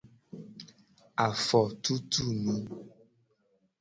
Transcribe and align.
Afotutunu. 1.27 2.55